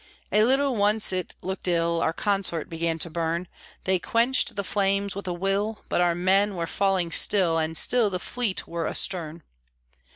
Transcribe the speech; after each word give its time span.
A 0.31 0.43
little, 0.43 0.75
once, 0.75 1.13
it 1.13 1.35
looked 1.43 1.67
ill, 1.67 2.01
Our 2.01 2.11
consort 2.11 2.71
began 2.71 2.97
to 2.97 3.09
burn 3.11 3.47
They 3.83 3.99
quenched 3.99 4.55
the 4.55 4.63
flames 4.63 5.15
with 5.15 5.27
a 5.27 5.31
will, 5.31 5.83
But 5.89 6.01
our 6.01 6.15
men 6.15 6.55
were 6.55 6.65
falling 6.65 7.11
still, 7.11 7.59
And 7.59 7.77
still 7.77 8.09
the 8.09 8.17
fleet 8.17 8.67
were 8.67 8.87
astern. 8.87 9.43